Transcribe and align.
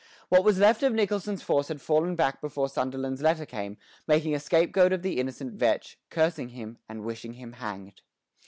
What 0.29 0.43
was 0.43 0.57
left 0.57 0.81
of 0.81 0.93
Nicholson's 0.93 1.43
force 1.43 1.67
had 1.67 1.79
fallen 1.79 2.15
back 2.15 2.41
before 2.41 2.67
Sunderland's 2.67 3.21
letter 3.21 3.45
came, 3.45 3.77
making 4.07 4.33
a 4.33 4.39
scapegoat 4.39 4.91
of 4.91 5.03
the 5.03 5.19
innocent 5.19 5.53
Vetch, 5.53 5.95
cursing 6.09 6.49
him, 6.49 6.79
and 6.89 7.03
wishing 7.03 7.33
him 7.33 7.53
hanged. 7.53 8.01